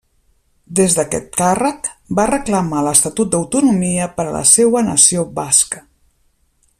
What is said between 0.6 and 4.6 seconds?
Des d'aquest càrrec, va reclamar l'estatut d'autonomia per a la